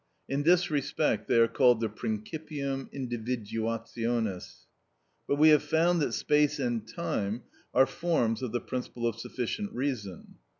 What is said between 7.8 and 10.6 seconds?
forms of the principle of sufficient reason.